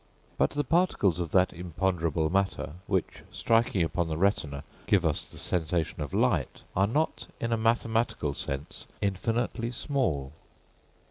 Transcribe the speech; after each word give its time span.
But 0.35 0.49
the 0.49 0.63
particles 0.63 1.19
of 1.19 1.29
that 1.29 1.53
imponderable 1.53 2.31
matter, 2.31 2.73
which, 2.87 3.21
striking 3.31 3.83
upon 3.83 4.07
the 4.07 4.17
retina, 4.17 4.63
give 4.87 5.05
us 5.05 5.25
the 5.25 5.37
sensation 5.37 6.01
of 6.01 6.11
light, 6.11 6.63
are 6.75 6.87
not 6.87 7.27
in 7.39 7.51
a 7.53 7.55
mathematical 7.57 8.33
sense 8.33 8.87
infinitely 8.99 9.69
small. 9.69 10.33